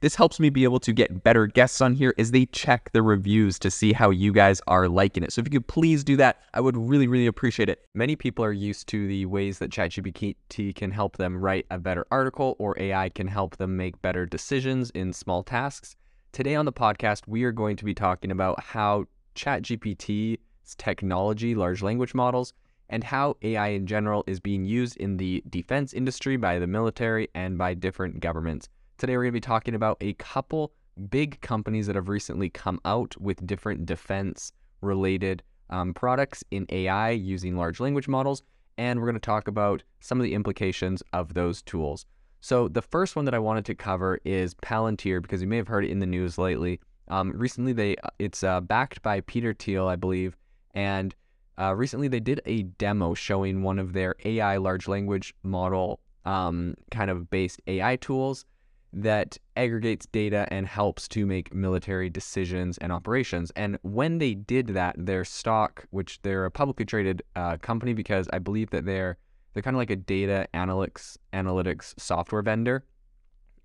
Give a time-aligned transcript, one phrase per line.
[0.00, 3.02] This helps me be able to get better guests on here as they check the
[3.02, 5.30] reviews to see how you guys are liking it.
[5.30, 7.84] So if you could please do that, I would really, really appreciate it.
[7.94, 12.06] Many people are used to the ways that ChatGPT can help them write a better
[12.10, 15.96] article or AI can help them make better decisions in small tasks.
[16.32, 21.82] Today on the podcast, we are going to be talking about how ChatGPT's technology, large
[21.82, 22.54] language models,
[22.88, 27.28] and how AI in general is being used in the defense industry by the military
[27.34, 28.70] and by different governments.
[29.00, 30.74] Today, we're going to be talking about a couple
[31.08, 37.12] big companies that have recently come out with different defense related um, products in AI
[37.12, 38.42] using large language models.
[38.76, 42.04] And we're going to talk about some of the implications of those tools.
[42.42, 45.68] So, the first one that I wanted to cover is Palantir because you may have
[45.68, 46.78] heard it in the news lately.
[47.08, 50.36] Um, recently, they uh, it's uh, backed by Peter Thiel, I believe,
[50.74, 51.14] and
[51.58, 56.74] uh, recently they did a demo showing one of their AI large language model um,
[56.90, 58.44] kind of based AI tools
[58.92, 63.52] that aggregates data and helps to make military decisions and operations.
[63.54, 68.28] And when they did that, their stock, which they're a publicly traded uh, company because
[68.32, 69.16] I believe that they're
[69.52, 72.84] they're kind of like a data analytics analytics software vendor,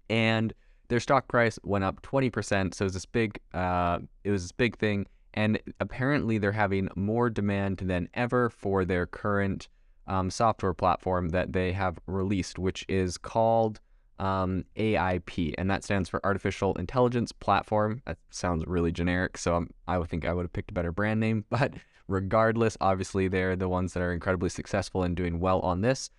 [0.10, 0.54] and
[0.88, 2.74] their stock price went up 20%.
[2.74, 6.90] So it was this big uh, it was this big thing, and apparently they're having
[6.96, 9.68] more demand than ever for their current
[10.08, 13.80] um, software platform that they have released, which is called
[14.20, 18.02] um, AIP, and that stands for Artificial Intelligence Platform.
[18.06, 20.92] That sounds really generic, so I'm, I would think I would have picked a better
[20.92, 21.46] brand name.
[21.56, 21.74] But
[22.08, 26.10] regardless, obviously they're the ones that are incredibly successful and doing well on this.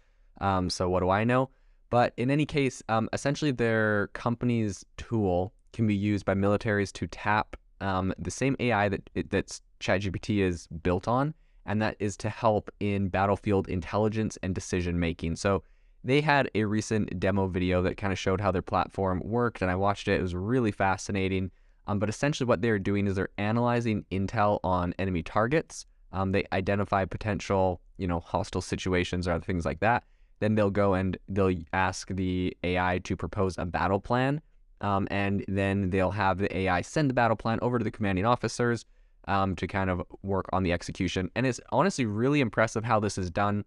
[0.41, 1.51] Um, so what do I know?
[1.91, 7.07] But in any case, um, essentially their company's tool can be used by militaries to
[7.07, 11.35] tap um, the same AI that that ChatGPT is built on,
[11.67, 15.37] and that is to help in battlefield intelligence and decision making.
[15.37, 15.63] So
[16.07, 19.69] they had a recent demo video that kind of showed how their platform worked, and
[19.69, 20.21] I watched it.
[20.21, 21.51] It was really fascinating.
[21.89, 25.85] Um, but essentially, what they're doing is they're analyzing intel on enemy targets.
[26.13, 30.05] Um, they identify potential, you know, hostile situations or other things like that.
[30.39, 34.41] Then they'll go and they'll ask the AI to propose a battle plan,
[34.83, 38.25] um, and then they'll have the AI send the battle plan over to the commanding
[38.25, 38.85] officers
[39.27, 41.33] um, to kind of work on the execution.
[41.35, 43.65] And it's honestly really impressive how this is done.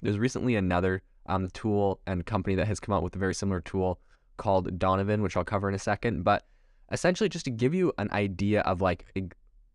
[0.00, 3.60] There's recently another um, tool and company that has come out with a very similar
[3.60, 3.98] tool
[4.36, 6.22] called Donovan, which I'll cover in a second.
[6.22, 6.44] But
[6.92, 9.06] essentially, just to give you an idea of like,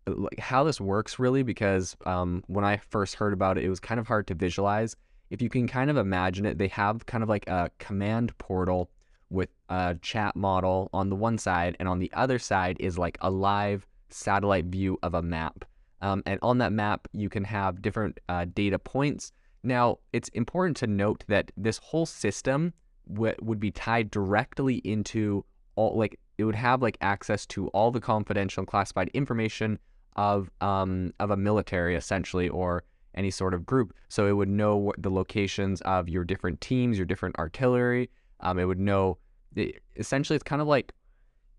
[0.08, 3.80] like how this works, really, because um, when I first heard about it, it was
[3.80, 4.96] kind of hard to visualize.
[5.30, 8.90] If you can kind of imagine it, they have kind of like a command portal
[9.30, 13.18] with a chat model on the one side, and on the other side is like
[13.22, 15.64] a live satellite view of a map.
[16.02, 19.32] Um, and on that map, you can have different uh, data points
[19.64, 22.74] now, it's important to note that this whole system
[23.12, 25.46] w- would be tied directly into
[25.76, 29.78] all, like, it would have like access to all the confidential and classified information
[30.18, 32.84] of um of a military essentially or
[33.16, 33.94] any sort of group.
[34.10, 38.10] So it would know what the locations of your different teams, your different artillery.
[38.40, 39.18] Um, it would know.
[39.56, 40.94] It, essentially, it's kind of like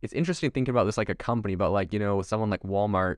[0.00, 3.16] it's interesting thinking about this like a company, but like you know, someone like Walmart,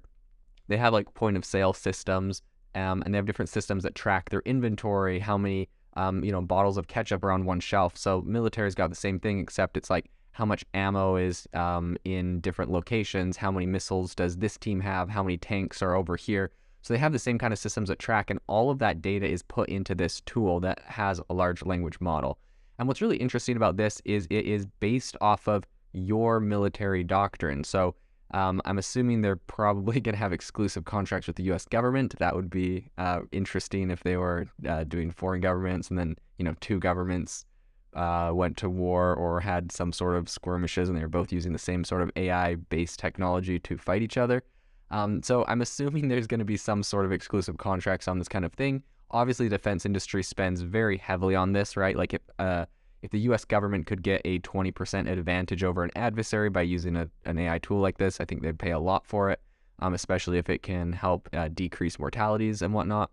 [0.68, 2.42] they have like point of sale systems
[2.74, 6.42] um, and they have different systems that track their inventory, how many um, you know
[6.42, 7.96] bottles of ketchup are on one shelf.
[7.96, 12.40] So military's got the same thing, except it's like how much ammo is um, in
[12.40, 16.50] different locations, how many missiles does this team have, how many tanks are over here.
[16.82, 19.26] So they have the same kind of systems that track, and all of that data
[19.26, 22.38] is put into this tool that has a large language model.
[22.78, 27.62] And what's really interesting about this is it is based off of your military doctrine.
[27.64, 27.94] So
[28.34, 31.64] um, I'm assuming they're probably going to have exclusive contracts with the U.S.
[31.64, 32.18] government.
[32.18, 36.44] That would be uh, interesting if they were uh, doing foreign governments and then you
[36.44, 37.46] know two governments
[37.94, 41.52] uh, went to war or had some sort of skirmishes and they were both using
[41.52, 44.42] the same sort of AI-based technology to fight each other.
[44.90, 48.28] Um, so I'm assuming there's going to be some sort of exclusive contracts on this
[48.28, 48.82] kind of thing.
[49.12, 51.96] Obviously, defense industry spends very heavily on this, right?
[51.96, 52.66] Like if uh,
[53.04, 57.06] if the US government could get a 20% advantage over an adversary by using a,
[57.26, 59.42] an AI tool like this, I think they'd pay a lot for it,
[59.78, 63.10] um, especially if it can help uh, decrease mortalities and whatnot.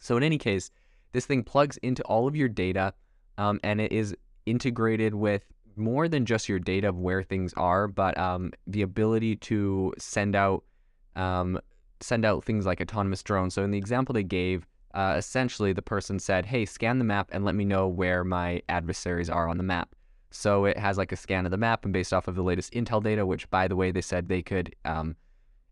[0.00, 0.72] So, in any case,
[1.12, 2.94] this thing plugs into all of your data
[3.38, 5.44] um, and it is integrated with
[5.76, 10.34] more than just your data of where things are, but um, the ability to send
[10.34, 10.64] out
[11.14, 11.60] um,
[12.00, 13.54] send out things like autonomous drones.
[13.54, 17.28] So in the example they gave, uh, essentially the person said, "Hey, scan the map
[17.32, 19.94] and let me know where my adversaries are on the map."
[20.30, 22.72] So it has like a scan of the map, and based off of the latest
[22.72, 25.16] Intel data, which by the way they said they could, um,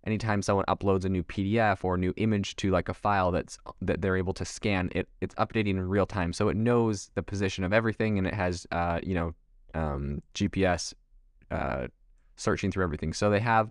[0.05, 3.59] anytime someone uploads a new PDF or a new image to like a file that's
[3.81, 7.23] that they're able to scan, it it's updating in real time, so it knows the
[7.23, 9.35] position of everything, and it has uh, you know
[9.75, 10.95] um, GPS
[11.51, 11.87] uh,
[12.37, 13.13] searching through everything.
[13.13, 13.71] So they have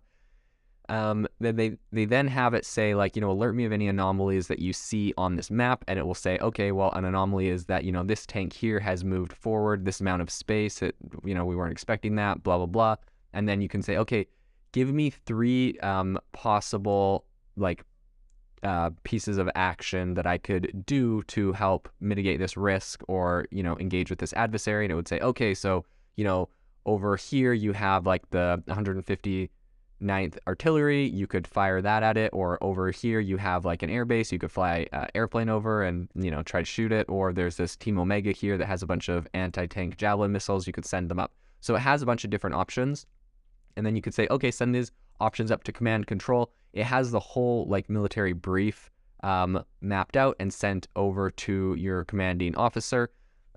[0.89, 3.87] um, then they they then have it say like you know alert me of any
[3.87, 7.47] anomalies that you see on this map, and it will say okay, well an anomaly
[7.47, 10.81] is that you know this tank here has moved forward this amount of space.
[10.81, 12.43] It you know we weren't expecting that.
[12.43, 12.95] Blah blah blah,
[13.33, 14.25] and then you can say okay,
[14.71, 17.25] give me three um, possible
[17.55, 17.83] like
[18.63, 23.61] uh, pieces of action that I could do to help mitigate this risk or you
[23.61, 25.85] know engage with this adversary, and it would say okay, so
[26.15, 26.49] you know
[26.85, 29.51] over here you have like the 150
[30.01, 32.31] 9th Artillery, you could fire that at it.
[32.33, 36.07] Or over here, you have like an airbase, you could fly uh, airplane over and,
[36.15, 37.07] you know, try to shoot it.
[37.09, 40.67] Or there's this Team Omega here that has a bunch of anti tank Javelin missiles,
[40.67, 41.31] you could send them up.
[41.61, 43.05] So it has a bunch of different options.
[43.75, 46.51] And then you could say, okay, send these options up to command control.
[46.73, 48.89] It has the whole like military brief
[49.23, 53.09] um, mapped out and sent over to your commanding officer.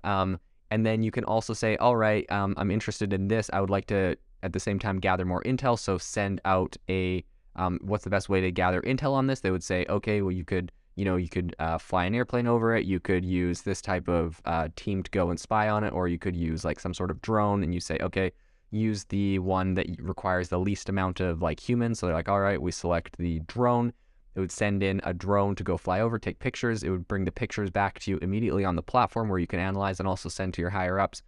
[0.03, 0.39] Um,
[0.71, 3.49] and then you can also say, all right, um, I'm interested in this.
[3.53, 5.79] I would like to at the same time gather more intel.
[5.79, 7.23] So send out a
[7.55, 9.39] um, what's the best way to gather intel on this?
[9.39, 12.45] They would say, okay, well you could you know you could uh, fly an airplane
[12.45, 12.85] over it.
[12.85, 16.07] You could use this type of uh, team to go and spy on it, or
[16.07, 17.63] you could use like some sort of drone.
[17.63, 18.31] And you say, okay,
[18.69, 21.99] use the one that requires the least amount of like humans.
[21.99, 23.93] So they're like, all right, we select the drone.
[24.35, 26.81] It would send in a drone to go fly over, take pictures.
[26.81, 29.59] It would bring the pictures back to you immediately on the platform where you can
[29.59, 31.21] analyze and also send to your higher ups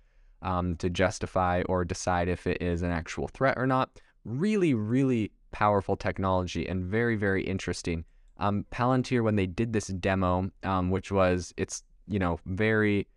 [0.46, 3.90] um, to justify or decide if it is an actual threat or not.
[4.24, 8.06] Really, really powerful technology and very, very interesting.
[8.38, 13.08] Um, Palantir, when they did this demo, um, which was, it's, you know, very,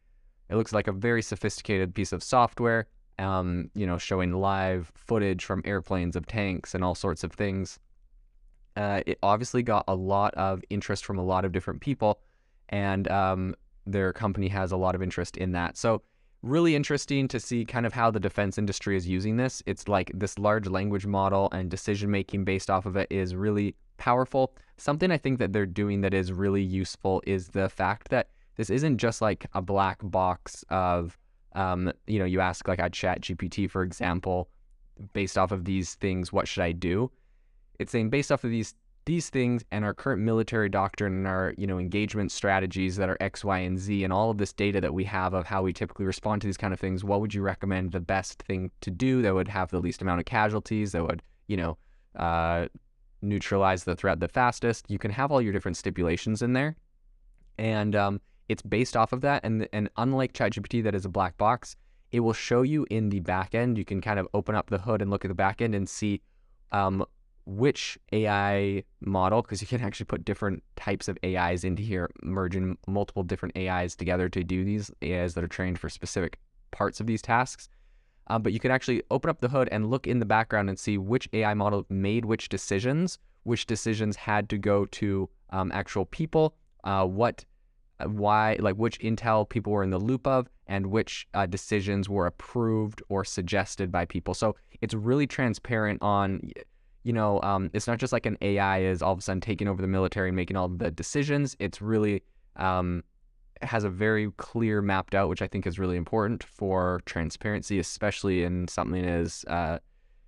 [0.48, 2.86] it looks like a very sophisticated piece of software,
[3.18, 7.78] um, you know, showing live footage from airplanes of tanks and all sorts of things.
[8.76, 12.20] Uh, it obviously got a lot of interest from a lot of different people,
[12.68, 13.54] and um,
[13.86, 15.76] their company has a lot of interest in that.
[15.76, 16.02] So
[16.42, 19.62] really interesting to see kind of how the defense industry is using this.
[19.66, 23.74] It's like this large language model and decision making based off of it is really
[23.96, 24.54] powerful.
[24.76, 28.70] Something I think that they're doing that is really useful is the fact that this
[28.70, 31.18] isn't just like a black box of,
[31.54, 34.48] um, you know, you ask like a chat GPT, for example,
[35.12, 37.10] based off of these things, what should I do?
[37.78, 38.74] It's saying based off of these
[39.08, 43.16] these things and our current military doctrine and our you know engagement strategies that are
[43.20, 45.72] X, Y, and Z, and all of this data that we have of how we
[45.72, 48.90] typically respond to these kind of things, what would you recommend the best thing to
[48.90, 51.78] do that would have the least amount of casualties, that would you know
[52.16, 52.68] uh,
[53.22, 54.84] neutralize the threat the fastest?
[54.90, 56.76] You can have all your different stipulations in there,
[57.56, 58.20] and um,
[58.50, 59.42] it's based off of that.
[59.42, 61.76] And and unlike ChatGPT, that is a black box,
[62.12, 63.78] it will show you in the back end.
[63.78, 65.88] You can kind of open up the hood and look at the back end and
[65.88, 66.20] see
[66.72, 67.06] um,
[67.48, 72.76] which AI model, because you can actually put different types of AIs into here, merging
[72.86, 76.38] multiple different AIs together to do these AIs that are trained for specific
[76.72, 77.70] parts of these tasks.
[78.26, 80.78] Um, but you can actually open up the hood and look in the background and
[80.78, 86.04] see which AI model made which decisions, which decisions had to go to um, actual
[86.04, 87.46] people, uh, what,
[88.00, 92.10] uh, why, like which intel people were in the loop of, and which uh, decisions
[92.10, 94.34] were approved or suggested by people.
[94.34, 96.50] So it's really transparent on
[97.02, 99.68] you know, um, it's not just like an AI is all of a sudden taking
[99.68, 101.56] over the military and making all the decisions.
[101.58, 102.22] It's really
[102.56, 103.02] um,
[103.62, 108.42] has a very clear mapped out, which I think is really important for transparency, especially
[108.42, 109.78] in something as uh,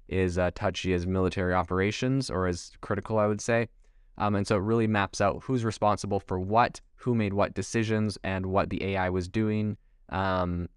[0.08, 3.68] is uh, touchy as military operations or as critical, I would say.
[4.18, 8.18] Um, and so it really maps out who's responsible for what, who made what decisions,
[8.22, 9.76] and what the AI was doing.
[10.10, 10.68] Um,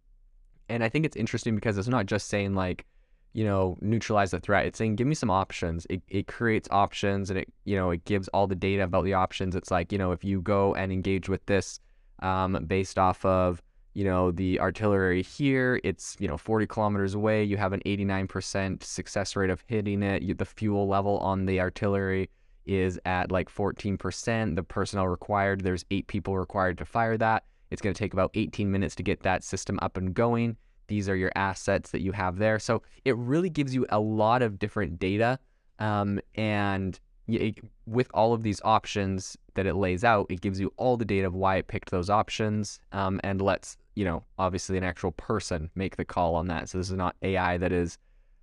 [0.70, 2.86] and I think it's interesting because it's not just saying like,
[3.34, 4.66] you know, neutralize the threat.
[4.66, 5.88] It's saying, give me some options.
[5.90, 9.16] It, it creates options and it, you know, it gives all the data about the
[9.16, 9.56] options.
[9.56, 11.80] It's like, you know, if you go and engage with this
[12.22, 13.62] um, based off of,
[13.96, 17.44] you know, the artillery here, it's, you know, 40 kilometers away.
[17.44, 20.22] You have an 89% success rate of hitting it.
[20.22, 22.30] You, the fuel level on the artillery
[22.66, 24.56] is at like 14%.
[24.56, 27.44] The personnel required, there's eight people required to fire that.
[27.72, 30.58] It's going to take about 18 minutes to get that system up and going.
[30.88, 32.60] These are your assets that you have there.
[32.60, 35.40] So it really gives you a lot of different data.
[35.80, 40.74] Um, and it, with all of these options that it lays out, it gives you
[40.78, 44.78] all the data of why it picked those options um, and lets, you know, obviously
[44.78, 46.70] an actual person make the call on that.
[46.70, 47.98] So this is not AI that is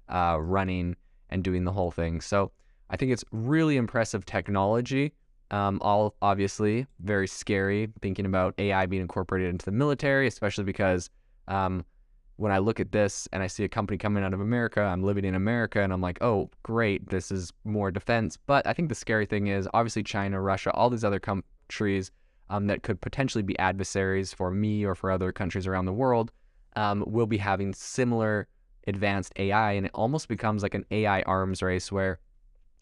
[0.09, 0.97] uh, running
[1.29, 2.21] and doing the whole thing.
[2.21, 2.51] So
[2.89, 5.13] I think it's really impressive technology.
[5.53, 11.11] Um, all obviously very scary thinking about AI being incorporated into the military, especially because
[11.49, 11.85] um,
[12.41, 15.03] when I look at this and I see a company coming out of America, I'm
[15.03, 18.39] living in America and I'm like, oh, great, this is more defense.
[18.47, 22.11] But I think the scary thing is obviously China, Russia, all these other countries
[22.49, 26.33] um, that could potentially be adversaries for me or for other countries around the world
[26.77, 28.49] um, will be having similar
[28.87, 29.73] advanced AI.
[29.73, 32.21] And it almost becomes like an AI arms race where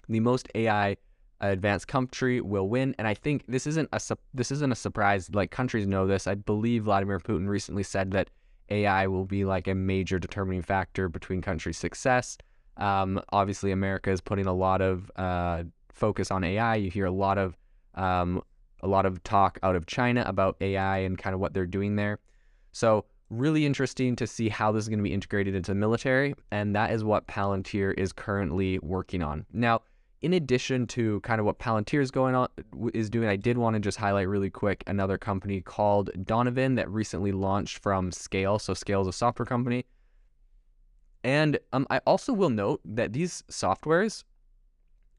[0.09, 0.97] the most AI
[1.41, 2.95] advanced country will win.
[2.97, 4.01] And I think this isn't a
[4.33, 5.29] this isn't a surprise.
[5.35, 6.29] Like countries know this.
[6.29, 8.31] I believe Vladimir Putin recently said that
[8.71, 12.39] AI will be like a major determining factor between countries' success.
[12.77, 16.77] Um, obviously, America is putting a lot of uh, focus on AI.
[16.77, 17.57] You hear a lot of
[17.95, 18.43] um,
[18.83, 21.97] a lot of talk out of China about AI and kind of what they're doing
[21.97, 22.21] there.
[22.73, 26.35] So really interesting to see how this is going to be integrated into the military,
[26.51, 29.45] and that is what Palantir is currently working on.
[29.53, 29.83] Now,
[30.21, 32.49] in addition to kind of what Palantir is going on
[32.93, 36.91] is doing, I did want to just highlight really quick another company called Donovan that
[36.91, 38.59] recently launched from Scale.
[38.59, 39.85] So Scale is a software company,
[41.23, 44.25] and um, I also will note that these softwares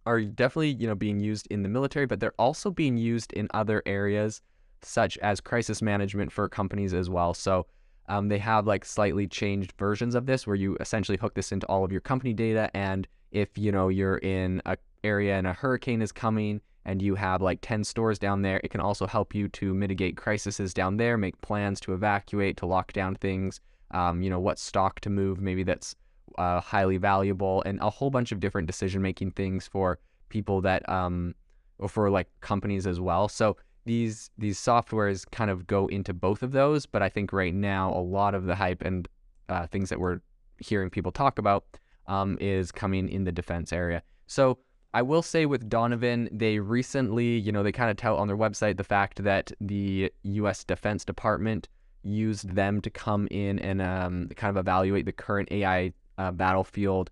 [0.05, 3.47] are definitely you know being used in the military, but they're also being used in
[3.53, 4.41] other areas
[4.81, 7.33] such as crisis management for companies as well.
[7.33, 7.67] So
[8.07, 11.67] um, they have like slightly changed versions of this where you essentially hook this into
[11.67, 15.53] all of your company data and if you know you're in a area and a
[15.53, 19.35] hurricane is coming and you have like 10 stores down there, it can also help
[19.35, 23.59] you to mitigate crises down there, make plans to evacuate, to lock down things,
[23.91, 25.95] um, you know, what stock to move, maybe that's
[26.37, 30.87] uh, highly valuable, and a whole bunch of different decision making things for people that,
[30.87, 31.35] um,
[31.79, 33.27] or for like companies as well.
[33.27, 37.53] So these these softwares kind of go into both of those, but I think right
[37.53, 39.07] now a lot of the hype and
[39.49, 40.21] uh, things that we're
[40.59, 41.65] hearing people talk about
[42.07, 44.03] um, is coming in the defense area.
[44.27, 44.59] So
[44.93, 48.37] I will say with Donovan, they recently, you know, they kind of tout on their
[48.37, 50.63] website the fact that the U.S.
[50.63, 51.67] Defense Department
[52.01, 57.11] used them to come in and um, kind of evaluate the current AI uh, battlefield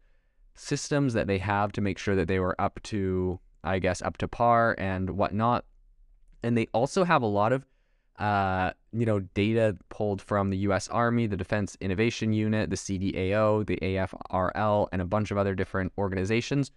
[0.55, 4.17] systems that they have to make sure that they were up to, I guess, up
[4.17, 5.63] to par and whatnot.
[6.41, 7.63] And they also have a lot of,
[8.17, 10.87] uh, you know, data pulled from the U.S.
[10.87, 15.93] Army, the Defense Innovation Unit, the CDAO, the AFRL, and a bunch of other different
[15.99, 16.71] organizations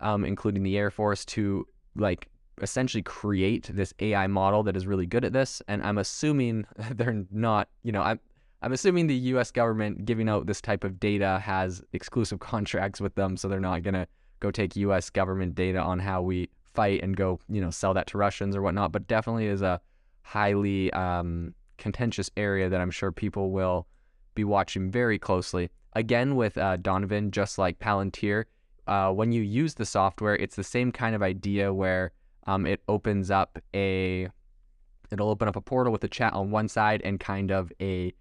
[0.00, 2.28] um, including the Air Force, to like
[2.62, 5.60] essentially create this AI model that is really good at this.
[5.68, 8.20] And I'm assuming they're not, you know, I'm
[8.62, 9.50] I'm assuming the U.S.
[9.50, 13.82] government giving out this type of data has exclusive contracts with them, so they're not
[13.82, 14.06] gonna
[14.40, 15.10] go take U.S.
[15.10, 18.62] government data on how we fight and go, you know, sell that to Russians or
[18.62, 18.92] whatnot.
[18.92, 19.80] But definitely is a
[20.22, 23.86] highly um, contentious area that I'm sure people will
[24.34, 25.70] be watching very closely.
[25.92, 28.44] Again, with uh, Donovan, just like Palantir,
[28.86, 32.12] uh, when you use the software, it's the same kind of idea where
[32.46, 34.28] um, it opens up a,
[35.10, 38.12] it'll open up a portal with a chat on one side and kind of a,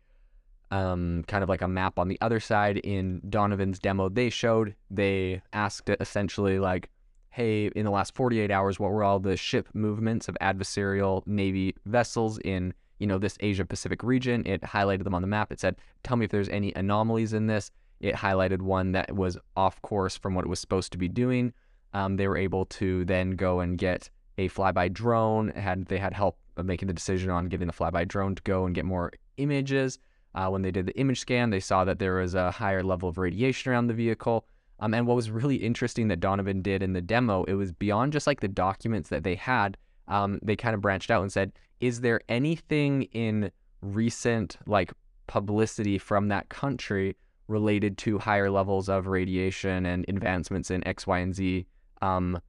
[0.72, 2.78] um, kind of like a map on the other side.
[2.78, 6.90] In Donovan's demo, they showed, they asked essentially like,
[7.30, 11.76] hey, in the last 48 hours, what were all the ship movements of adversarial Navy
[11.86, 14.46] vessels in, you know, this Asia Pacific region?
[14.46, 15.52] It highlighted them on the map.
[15.52, 17.72] It said, tell me if there's any anomalies in this
[18.04, 21.54] it highlighted one that was off course from what it was supposed to be doing.
[21.94, 25.50] Um, they were able to then go and get a flyby drone.
[25.50, 28.76] Had they had help making the decision on getting the flyby drone to go and
[28.76, 30.00] get more images.
[30.36, 33.08] Uh, when they did the image scan, they saw that there was a higher level
[33.08, 34.46] of radiation around the vehicle.
[34.80, 38.12] Um, and what was really interesting that Donovan did in the demo, it was beyond
[38.12, 39.78] just like the documents that they had.
[40.10, 44.92] Um, they kind of branched out and said, "Is there anything in recent like
[45.28, 47.16] publicity from that country
[47.48, 51.66] related to higher levels of radiation and advancements in X, Y, and Z
[52.02, 52.40] um,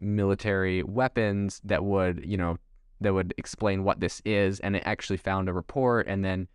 [0.00, 2.58] military weapons that would, you know,
[3.00, 4.60] that would explain what this is.
[4.60, 6.48] And it actually found a report, and then,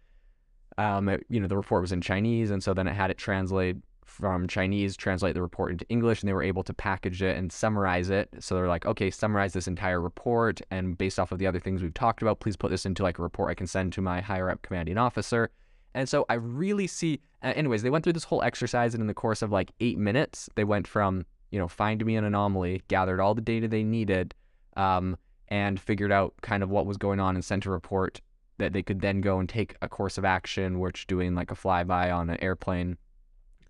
[0.78, 3.18] um, it, you know, the report was in Chinese, and so then it had it
[3.18, 7.38] translate from Chinese, translate the report into English, and they were able to package it
[7.38, 8.28] and summarize it.
[8.40, 11.84] So they're like, okay, summarize this entire report, and based off of the other things
[11.84, 14.20] we've talked about, please put this into like a report I can send to my
[14.22, 15.52] higher up commanding officer.
[15.94, 19.08] And so I really see, uh, anyways, they went through this whole exercise, and in
[19.08, 22.82] the course of like eight minutes, they went from, you know, find me an anomaly,
[22.88, 24.36] gathered all the data they needed,
[24.78, 25.18] um,
[25.48, 28.22] and figured out kind of what was going on and sent a report
[28.60, 31.56] that they could then go and take a course of action, which doing like a
[31.56, 32.98] flyby on an airplane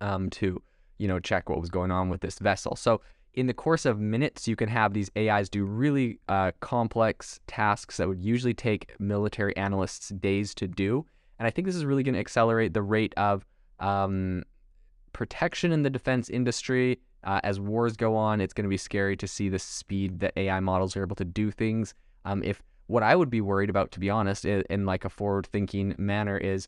[0.02, 0.62] um, to,
[0.98, 2.76] you know, check what was going on with this vessel.
[2.76, 3.02] So
[3.34, 7.98] in the course of minutes, you can have these AIs do really uh, complex tasks
[7.98, 11.06] that would usually take military analysts days to do.
[11.40, 13.46] And I think this is really going to accelerate the rate of
[13.80, 14.44] um,
[15.14, 17.00] protection in the defense industry.
[17.24, 20.34] Uh, as wars go on, it's going to be scary to see the speed that
[20.38, 21.94] AI models are able to do things.
[22.26, 25.10] Um, if what I would be worried about, to be honest, in, in like a
[25.10, 26.68] forward-thinking manner, is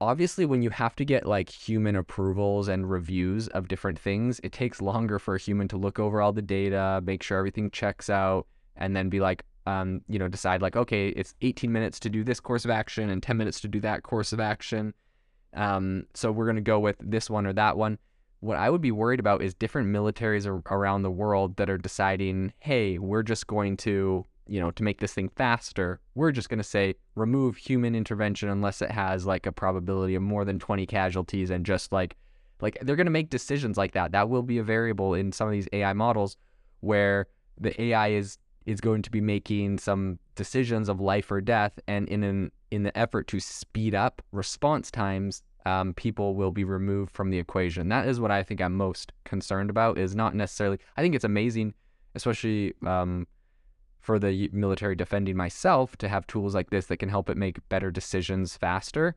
[0.00, 4.52] obviously when you have to get like human approvals and reviews of different things, it
[4.52, 8.08] takes longer for a human to look over all the data, make sure everything checks
[8.08, 12.08] out, and then be like, um, you know, decide like, okay, it's 18 minutes to
[12.08, 14.94] do this course of action and 10 minutes to do that course of action.
[15.54, 17.98] Um, so we're going to go with this one or that one.
[18.40, 21.78] What I would be worried about is different militaries ar- around the world that are
[21.78, 26.48] deciding, hey, we're just going to, you know, to make this thing faster, we're just
[26.48, 30.58] going to say remove human intervention unless it has like a probability of more than
[30.58, 32.16] 20 casualties and just like,
[32.60, 34.12] like they're going to make decisions like that.
[34.12, 36.36] That will be a variable in some of these AI models
[36.80, 37.26] where
[37.58, 42.08] the AI is is going to be making some decisions of life or death, and
[42.08, 47.12] in an in the effort to speed up response times, um, people will be removed
[47.12, 47.88] from the equation.
[47.88, 49.98] That is what I think I'm most concerned about.
[49.98, 50.78] Is not necessarily.
[50.96, 51.74] I think it's amazing,
[52.14, 53.26] especially um,
[54.00, 57.66] for the military defending myself, to have tools like this that can help it make
[57.68, 59.16] better decisions faster.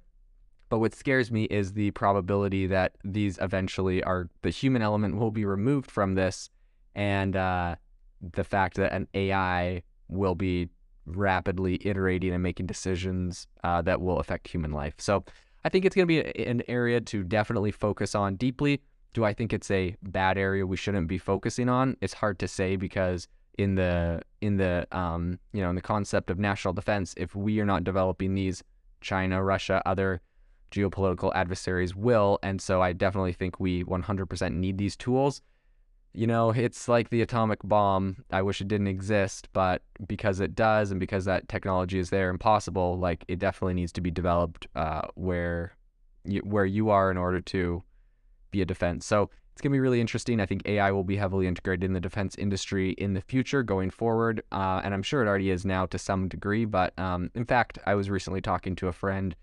[0.69, 5.31] But what scares me is the probability that these eventually are the human element will
[5.31, 6.51] be removed from this,
[6.93, 7.75] and uh,
[8.21, 10.69] the fact that an AI will be
[11.05, 14.93] rapidly iterating and making decisions uh, that will affect human life.
[14.97, 15.23] So
[15.63, 18.81] I think it's going to be an area to definitely focus on deeply.
[19.13, 21.97] Do I think it's a bad area we shouldn't be focusing on?
[22.01, 26.29] It's hard to say because in the in the um, you know in the concept
[26.29, 28.63] of national defense, if we are not developing these,
[29.01, 30.21] China, Russia, other
[30.71, 35.41] geopolitical adversaries will, and so I definitely think we 100% need these tools
[36.13, 38.23] you know, it's like the atomic bomb.
[38.31, 42.29] I wish it didn't exist, but because it does and because that technology is there
[42.29, 45.73] and possible, like it definitely needs to be developed uh, where
[46.25, 47.83] you, where you are in order to
[48.51, 49.05] be a defense.
[49.05, 50.39] So it's going to be really interesting.
[50.39, 53.89] I think AI will be heavily integrated in the defense industry in the future going
[53.89, 54.41] forward.
[54.51, 56.65] Uh, and I'm sure it already is now to some degree.
[56.65, 59.35] But um, in fact, I was recently talking to a friend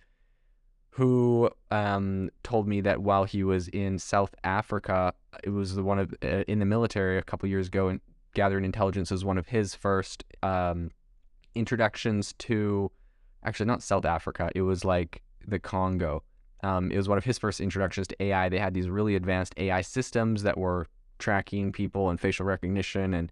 [0.97, 5.13] who um, told me that while he was in South Africa,
[5.45, 8.01] it was the one of uh, in the military a couple years ago, and
[8.33, 10.91] gathering intelligence was one of his first um,
[11.55, 12.91] introductions to,
[13.45, 16.23] actually not South Africa, it was like the Congo.
[16.63, 18.49] Um, it was one of his first introductions to AI.
[18.49, 20.87] They had these really advanced AI systems that were
[21.19, 23.31] tracking people and facial recognition and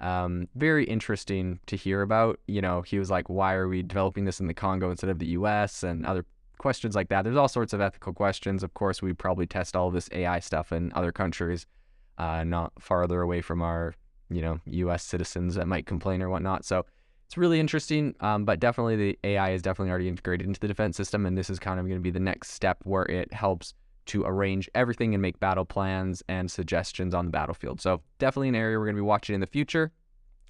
[0.00, 2.40] um, very interesting to hear about.
[2.48, 5.20] You know, he was like, why are we developing this in the Congo instead of
[5.20, 6.26] the US and other
[6.58, 7.22] questions like that.
[7.22, 8.62] There's all sorts of ethical questions.
[8.62, 11.66] Of course, we probably test all this AI stuff in other countries,
[12.18, 13.94] uh, not farther away from our,
[14.30, 15.04] you know, U.S.
[15.04, 16.64] citizens that might complain or whatnot.
[16.64, 16.84] So
[17.26, 18.14] it's really interesting.
[18.20, 21.50] Um, but definitely, the AI is definitely already integrated into the defense system, and this
[21.50, 23.74] is kind of going to be the next step where it helps
[24.06, 27.80] to arrange everything and make battle plans and suggestions on the battlefield.
[27.80, 29.92] So definitely an area we're going to be watching in the future.